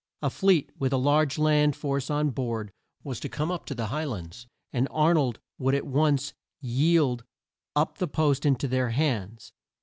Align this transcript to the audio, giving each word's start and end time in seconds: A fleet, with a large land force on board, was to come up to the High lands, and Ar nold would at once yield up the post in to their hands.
A 0.23 0.31
fleet, 0.31 0.71
with 0.79 0.93
a 0.93 0.97
large 0.97 1.37
land 1.37 1.75
force 1.75 2.09
on 2.09 2.31
board, 2.31 2.71
was 3.03 3.19
to 3.19 3.29
come 3.29 3.51
up 3.51 3.67
to 3.67 3.75
the 3.75 3.85
High 3.93 4.05
lands, 4.05 4.47
and 4.73 4.87
Ar 4.89 5.13
nold 5.13 5.37
would 5.59 5.75
at 5.75 5.85
once 5.85 6.33
yield 6.59 7.23
up 7.75 7.99
the 7.99 8.07
post 8.07 8.43
in 8.43 8.55
to 8.55 8.67
their 8.67 8.89
hands. 8.89 9.53